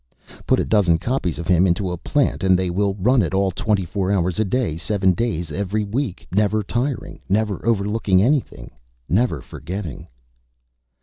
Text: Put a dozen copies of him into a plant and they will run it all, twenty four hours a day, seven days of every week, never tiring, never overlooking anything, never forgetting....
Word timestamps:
Put 0.47 0.59
a 0.59 0.65
dozen 0.65 0.97
copies 0.97 1.37
of 1.37 1.47
him 1.47 1.67
into 1.67 1.91
a 1.91 1.95
plant 1.99 2.43
and 2.43 2.57
they 2.57 2.71
will 2.71 2.95
run 2.95 3.21
it 3.21 3.35
all, 3.35 3.51
twenty 3.51 3.85
four 3.85 4.11
hours 4.11 4.39
a 4.39 4.43
day, 4.43 4.75
seven 4.75 5.11
days 5.11 5.51
of 5.51 5.57
every 5.57 5.83
week, 5.83 6.25
never 6.31 6.63
tiring, 6.63 7.19
never 7.29 7.63
overlooking 7.63 8.19
anything, 8.19 8.71
never 9.07 9.41
forgetting.... 9.43 10.07